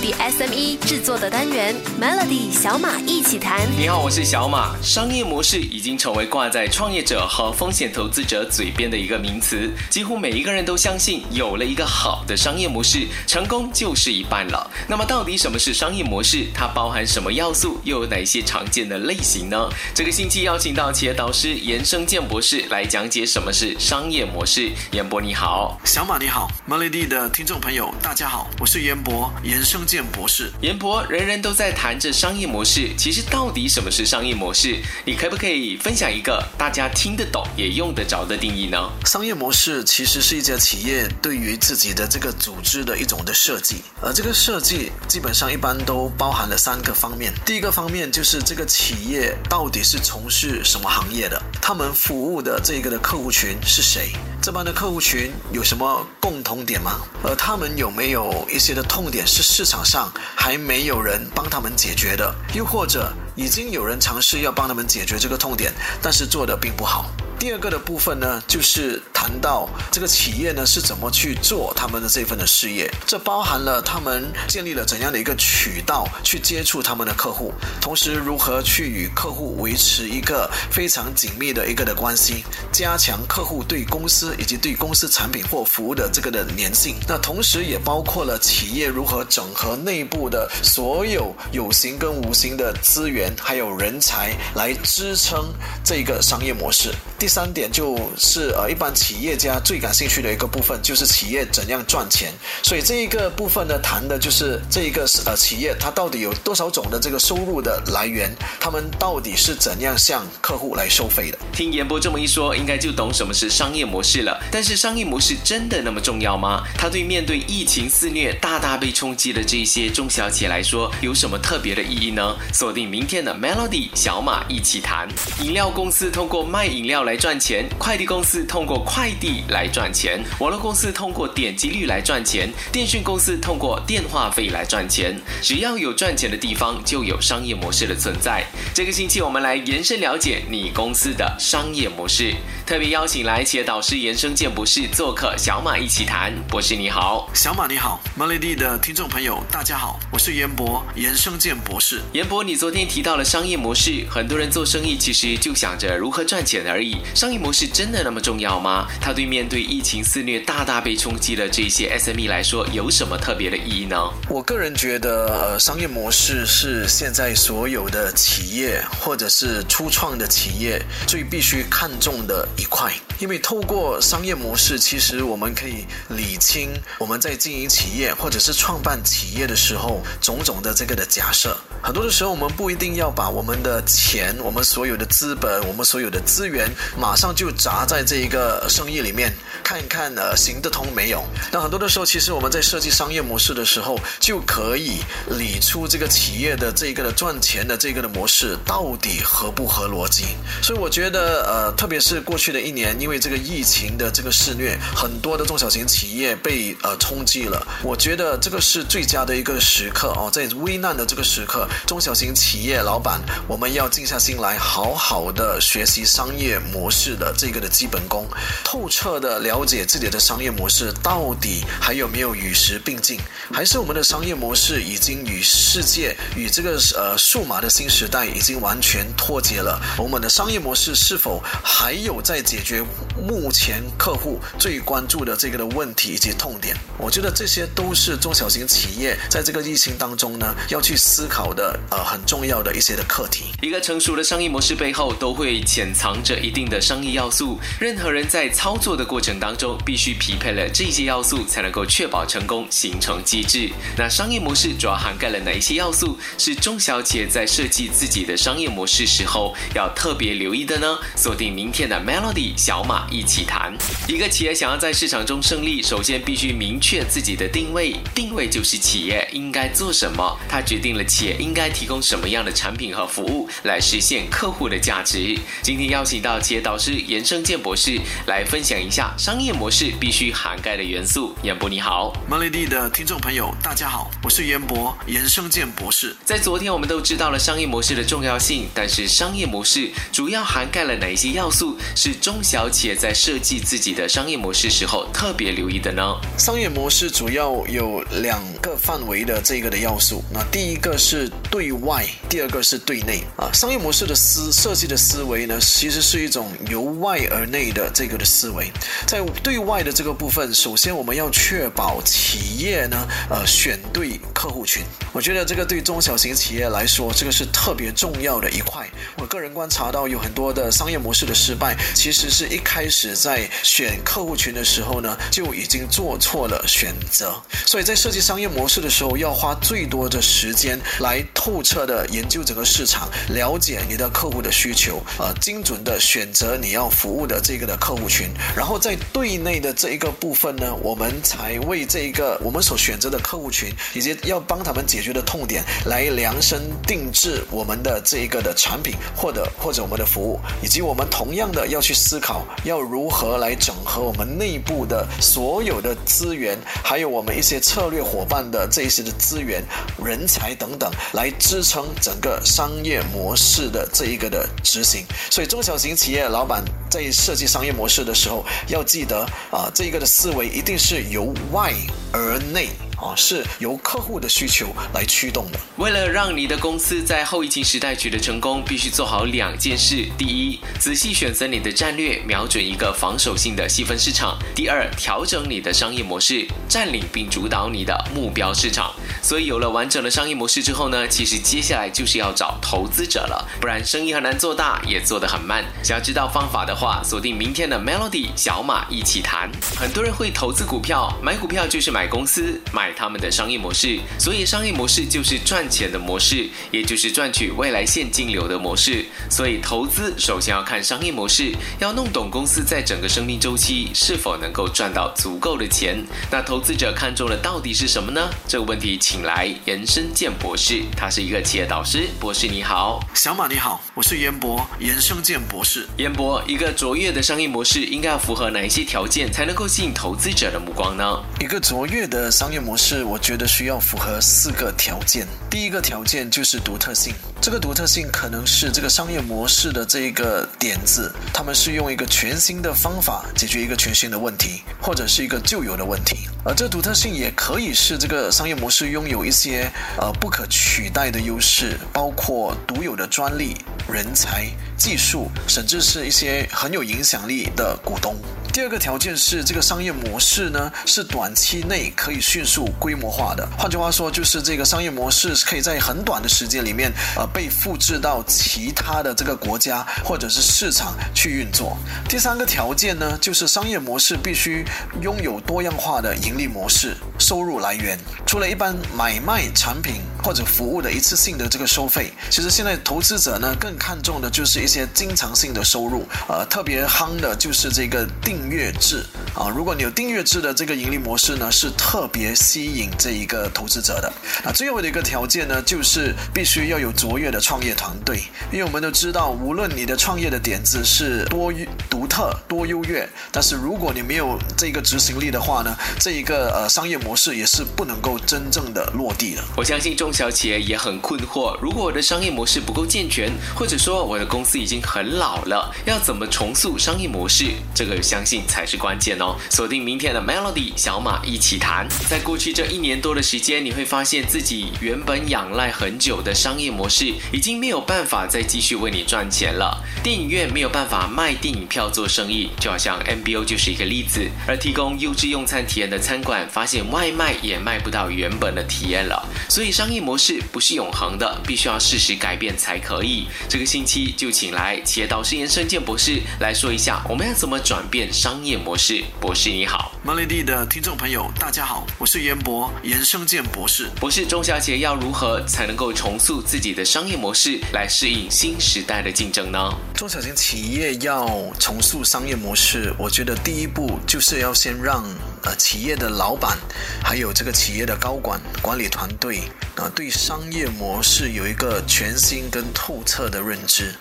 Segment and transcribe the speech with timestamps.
[0.00, 3.60] 地 SME 制作的单元 Melody 小马一起谈。
[3.78, 4.74] 你好，我是小马。
[4.82, 14.70] 商业模式已经成为挂在创业者和风险投资者嘴边的一个名词，几乎每一个人都相信，有了一个好的商业模式，成功就是一半了。
[14.88, 16.46] 那么，到底什么是商业模式？
[16.54, 17.80] 它包含什么要素？
[17.84, 19.68] 又有哪些常见的类型呢？
[19.94, 24.70] 这个星期邀请到企业导师严生健博士来讲解什么是商业模式。
[24.92, 30.50] 严博你好，小马你好，Melody 的听众朋友大家好，我是严博严生健博士。
[30.60, 34.80] 严博，人人都在谈着商业模式，其实到底什么是商业模式？
[35.04, 38.78] 你可不可以分享一个大家听得懂也用得着的定义呢？
[39.04, 47.32] 商业模式其实是一家企业对于自己的这个组织的一种的设计，而这个设计基本上一般都包含了三个方面。
[47.44, 54.12] 第一个方面就是这个企业到底是从事什么行业的，他们服务的这个的客户群是谁？
[54.44, 57.00] 这帮的客户群有什么共同点吗？
[57.22, 62.30] 而他们有没有一些的痛点是市场上还没有人帮他们解决的？
[62.52, 65.72] 又或者已经有人尝试要帮他们解决这个痛点，
[66.02, 67.06] 但是做的并不好？
[67.38, 77.50] 第二个的部分呢，就是谈到这个企业呢是怎么去做他们的这份的事业，这包含了他们建立了怎样的一个渠道去接触他们的客户，
[77.80, 86.96] 同时如何去与客户维持一个非常紧密的一个的关系，加强客户对公司以及对公司产品或服务的这个的粘性。
[87.08, 95.46] 那同时也包括了企业如何整合内部的所有有形跟无形的资源，还有人才来支撑
[95.82, 96.92] 这个商业模式。
[97.18, 102.32] 第三点就是呃，一般企企业家最感兴趣的一个部分就是企业怎样赚钱。
[102.62, 111.38] 所以这一个部分呢，谈的就是这一个呃企业它到底有多少种的这个收入的来源，他们到底是怎样向客户来收费的。
[111.52, 114.38] 听严波这么一说，应该就懂什么是商业模式了。
[114.50, 116.64] 但是商业模式真的那么重要吗？
[116.76, 122.36] 它对面对疫情肆虐、大大被冲击的这些中小企业来说，有什么特别的意义呢？
[122.52, 125.08] 锁定明天的 Melody 小马一起谈。
[125.40, 127.14] 饮料公司通过卖饮料来。
[127.16, 135.18] 赚钱，快递公司通过快递来赚钱，网络公司通过点击率来赚钱，电讯公司通过电话费来赚钱。
[135.42, 138.44] 只要有赚钱的地方，就有商业模式的存在。
[138.74, 142.34] 这个星期我们来延伸了解你公司的商业模式，
[142.66, 146.32] 特别邀请来企业导师严生健博士做客小马一起谈。
[146.48, 152.00] 博士你好，小马你好，Melody 的听众朋友大家好，我是严博严生健博士。
[152.12, 156.96] 严博，你昨天提到了商业模式，很多人做生意其实就想着如何赚钱而已。
[157.14, 158.86] 商业模式真的那么重要吗？
[159.00, 163.96] 它对面对疫情肆虐、大大被冲击的这些 SME 来说，有什么特别的意义呢？
[164.28, 181.56] 我个人觉得，呃，商业模式是现在所有的企业或者是初创的企业最必须看重的一块，因为透过商业模式，其实我们可以理清我们在经营企业或者是创办企业的时候种种的这个的假设。
[181.82, 191.22] 很多的时候，我们不一定要把我们的钱、我们所有的资本、我们所有的资源马上就砸在这一个生意里面，看一看呃行得通没有。
[191.52, 194.98] 那很多的时候，其实我们在设计商业模式的时候，就可以
[195.38, 200.24] 理出这个企业的这个的赚钱的这个的模式到底合不合逻辑。
[200.60, 207.64] 所以我觉得呃，特别是过去的一年，因为这个疫情的这个肆虐，很多的中小型企业被呃冲击了。
[207.84, 211.68] 我觉得这个是最佳的一个时刻哦，在危难的这个时刻。
[211.86, 218.26] 中小型企业老板，我们要静下心来，好好的学习商业模式的这个的基本功，
[218.64, 223.20] 透彻的了解自己的商业模式到底还有没有与时并进，
[223.52, 229.80] 还是我们的商业模式已经与世界、与这个呃数码的新时代已经完全脱节了？
[229.98, 232.82] 我们的商业模式是否还有在解决
[233.16, 236.74] 目前客户最关注的这个的问题以及痛点？
[236.98, 241.78] 我觉得这些都是中小型企业在这个疫情当中呢要去思考的。
[241.90, 243.52] 呃，很重要的一些的课题。
[243.60, 247.58] 一个成熟的商业模式背后，都会潜藏着一定的商业要素。
[247.78, 253.70] 任何人在操作的过程当中，必须匹配了这些要素，才能够确保成功，形成机制。
[253.98, 256.16] 那商业模式主要涵盖了哪一些要素？
[256.38, 260.98] 是中小企业在设计自己的商业模式时候要特别留意的呢？
[261.16, 263.74] 锁定明天的 Melody 小马一起谈。
[264.06, 267.96] 一个企业想要在市场中胜利，首先必须明确自己的定位。
[268.14, 271.54] 定位就是企业应该做什么，它决定了企业应。
[271.54, 275.38] 该提供什么样的产品和服务来实现客户的价值？
[275.62, 277.96] 今天邀请到企业导师严生健博士
[278.26, 281.34] 来来分享一下商业模式必须涵盖的元素。
[281.42, 286.14] 严博你好，Melody 的听众朋友大家好，我是严博，严生健博士。
[286.26, 291.78] 在昨天我们都知道了商业模式的重要性，但是商业模式主要涵盖了哪些要素？
[291.96, 296.02] 是中小企业在设计自己的商业模式时候特别留意的呢？
[296.36, 303.48] 商业模式主要有两个范围的这个的要素，那第一个是对外，第二个是对内啊。
[303.54, 308.68] 商业模式的思设计的思维呢，其实是一种由外而内的这个的思维。
[309.06, 314.82] 在对外的这个部分，首先我们要确保企业呢，呃，选对客户群。
[315.12, 318.88] 我觉得这个对中小型企业来说，这个是特别重要的一块。
[319.18, 327.40] 我个人观察到有很多的商业模式的失败，其实是一开始在选客户群的时候呢，就已经做错了选择。
[327.64, 338.23] 所以在设计商业模式的时候，要花最多的时间来透彻的研究整个市场，了解你的客户的需求，呃，精准的选择你要服务的这个的客户群，
[338.56, 359.62] 然后在对内的这一个部分呢，我们才为这一个我们所选择的客户群以及要帮他们解决的痛点来量身定制我们的这一个的产品，或者或者我们的服务，以及我们同样的要去思考要如何来整合我们内部的所有的资源，还有我们一些策略伙伴的这一些的资源、
[360.04, 365.04] 人才等等，来支撑整个商业模式的这一个的执行。
[365.30, 371.72] 所以中小型企业老板在设计商业模式的时候，要记得啊，这一个的思维一定是由外
[372.12, 372.68] 而内。
[373.04, 375.60] 啊，是由客户的需求来驱动的。
[375.76, 388.94] 为了让你的公司在后疫情时代取得成功，必须做好两件事：第一，仔细选择你的战略，瞄准一个防守性的细分市场；第二，调整你的商业模式，占领并主导你的目标市场。
[389.22, 395.62] 所以，有了完整的商业模式之后呢，其实接下来就是要找投资者了，不然生意很难做大，也做得很慢。
[395.82, 399.50] 想要知道方法的话，锁定明天的 Melody 小马一起谈。
[399.76, 402.93] 很多人会投资股票，买股票就是买公司，买。
[402.96, 409.04] 他们的商业模式，所以商业模式就是赚钱的模式，也就是赚取未来现金流的模式。
[409.30, 416.04] 所以投资首先要看商业模式，要弄懂公司在整个生命周期是否能够赚到足够的钱。
[416.30, 418.30] 那投资者看中的到底是什么呢？
[418.46, 422.08] 这个问题请来严生健博士，他是一个企业导师。
[422.20, 425.86] 博士你好，小马你好，我是严博，严生健博士。
[425.96, 431.04] 严博，一个卓越的商业模式应该要符合哪一些条件才能够吸引投资者的目光呢？
[431.40, 433.04] 一个卓越的商业模模式。
[433.04, 435.28] 我觉得需要符合四个条件。
[435.48, 446.26] 第一个条件就是独特性，这个独特性可能是这个商业模式的这一个点子，他们是用一个全新的方法解决一个全新的问题，或者是一个旧有的问题。
[446.44, 453.56] 而这独特性也可以是这个商业模式拥有一些呃不可取代的优势，包括独有的专利、
[453.92, 454.46] 人才、
[454.76, 458.16] 技术，甚至是一些很有影响力的股东。
[458.52, 471.76] 第二个条件是这个商业模式呢是短期内可以迅速规模化的，换句话说就是这个商业模式是可以在很短的时间里面呃被复制到其他的这个国家或者是市场去运作。
[472.08, 474.64] 第三个条件呢就是商业模式必须
[475.00, 488.08] 拥有多样化的盈利模式收入来源，除了一般买卖产品或者服务的一次性的这个收费，其实现在投资者呢更看重的就是一些经常性的收入，呃特别夯的就是这个。
[488.24, 494.12] 订阅制啊，如果你有订阅制的这个盈利模式呢，是特别吸引这一个投资者的。
[494.44, 498.22] 啊，最后的一个条件呢，就是必须要有卓越的创业团队，
[498.52, 501.52] 因为我们都知道，无论你的创业的点子是多
[501.90, 509.42] 独特、多优越，但是如果你没有这个执行力的话呢，这一个呃商业模式也是不能够真正的落地的。
[509.56, 517.46] 我相信中小企业也很困惑，如果我的商业模式不够健全，或者说我的公司已经很老了，要怎么重塑商业模式？
[517.74, 518.42] 这个相信。
[518.46, 519.23] 才是关键哦！
[519.50, 521.86] 锁定明天的 Melody 小马一起谈。
[522.08, 529.82] 在过去这一年多的时间，你会发现自己原本仰赖很久的商业模式，已经没有办法再继续为你赚钱了。
[530.02, 534.28] 电影院没有办法卖电影票做生意，就好像 MBO 就是一个例子。
[534.46, 539.22] 而提供优质用餐体验的餐馆，发现外卖也卖不到原本的体验了。
[539.48, 543.26] 所以商业模式不是永恒的，必须要适时改变才可以。
[543.48, 548.04] 这个星期就请来企业导师严生健博士来说一下，我们要怎么转变。
[548.12, 553.88] 商业模式，博士你好，Melody 的听众朋友大家好，我是严博，严生健博士。
[553.98, 559.58] 博士，中小企业要如何才能够重塑自己的商业模式，来适应新时代的竞争呢？
[559.94, 561.26] 中小型企业要
[561.58, 565.02] 重塑商业模式，我觉得第一步就是要先让
[565.44, 566.58] 呃企业的老板，
[567.02, 569.40] 还有这个企业的高管管理团队
[569.76, 573.94] 啊，对商业模式有一个全新跟透彻的认知。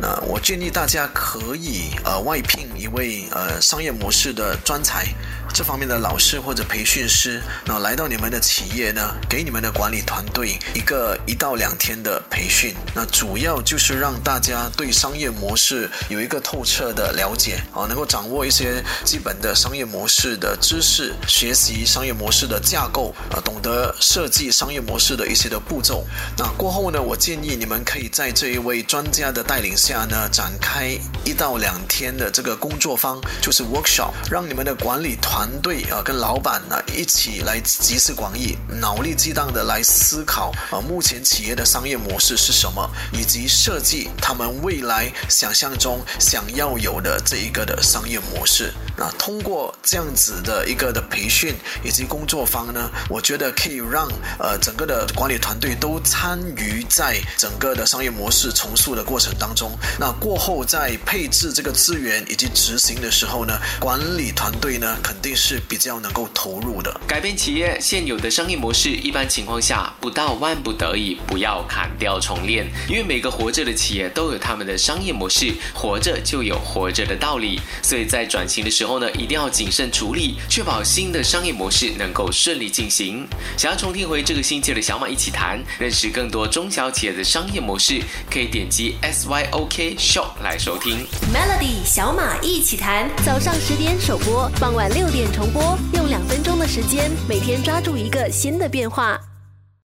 [0.00, 5.06] 那我建议大家可以呃外聘一位呃商业模式的专才。
[5.54, 26.04] 这方面的老师或者培训师，那来到你们的企业呢，给你们的管理团队一个一到两天的培训，那主要就是让大家对商业模式有一个透彻的了解啊，能够掌握一些基本的商业模式的知识，是学习商业模式的架构啊，懂得设计商业模式的一些的步骤。
[26.38, 35.16] 那过后呢，我建议你们可以在这一位专家的带领下呢，展开一到两天的这个工作坊，就是 workshop，让你们的管理。
[35.26, 48.72] 团队啊，跟老板呢一起来集思广益，脑力激荡的来思考啊，目前企业的商业模式是什么，以及设计他们未来想象中想要有的这一个的商业模式。
[48.96, 51.54] 那通过这样子的一个的培训
[51.84, 59.70] 以及工作方呢，我觉得可以让呃整个的管理团队都参与在整个的商业模式重塑的过程当中。
[59.98, 65.36] 那过后在配置这个资源以及执行的时候呢，管理团队呢肯定。
[65.38, 66.98] 是比较能够投入的。
[67.06, 72.66] 改变企业现有的商业模式，一般情况下不到万不得已，不要砍掉重练。
[72.88, 77.60] 因为每个活着的企业都有他们的商业模式，活着就有活着的道理。
[77.82, 83.28] 所以在转型的时候呢，一定要谨慎处理，确保新的商业模式能够顺利进行。
[83.58, 93.06] 想要重听回这个星期的小马一起谈，认识更多中小企业的商业模式，可以点击 S Y O K Show 来收听 Melody 小马一起谈。
[93.22, 95.30] 早上十点首播，傍晚六点。
[95.30, 99.20] 重播，用两分钟的时间，每天抓住一个新的变化。